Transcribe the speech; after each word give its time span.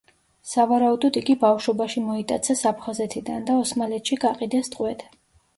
სავარაუდოდ 0.51 1.19
იგი 1.21 1.35
ბავშვობაში 1.43 2.03
მოიტაცეს 2.07 2.63
აფხაზეთიდან 2.71 3.47
და 3.51 3.59
ოსმალეთში 3.67 4.21
გაყიდეს 4.25 4.77
ტყვედ. 4.79 5.07